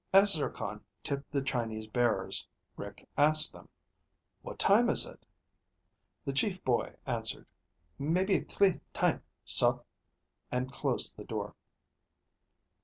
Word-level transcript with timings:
As 0.11 0.33
Zircon 0.33 0.81
tipped 1.03 1.31
the 1.31 1.43
Chinese 1.43 1.85
bearers, 1.85 2.47
Rick 2.75 3.07
asked 3.19 3.53
them, 3.53 3.69
"What 4.41 4.57
time 4.57 4.89
is 4.89 5.05
it?" 5.05 5.27
The 6.25 6.33
chief 6.33 6.63
"boy" 6.63 6.95
answered, 7.05 7.45
"Maybe 7.99 8.39
thlee 8.39 8.81
time, 8.93 9.21
sor," 9.45 9.83
and 10.51 10.71
closed 10.73 11.17
the 11.17 11.23
door. 11.23 11.53